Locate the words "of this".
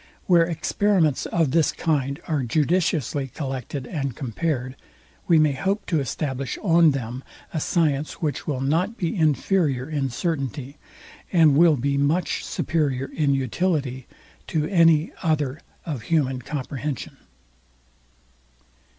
1.27-1.71